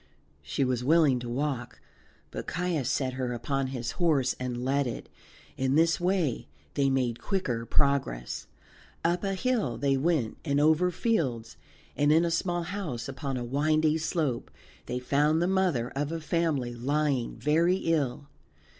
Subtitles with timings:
[0.41, 1.79] She was willing to walk,
[2.31, 5.09] but Caius set her upon his horse and led it;
[5.57, 8.47] in this way they made quicker progress.
[9.05, 11.55] Up a hill they went, and over fields,
[11.95, 14.49] and in a small house upon a windy slope
[14.87, 18.27] they found the mother of a family lying very ill.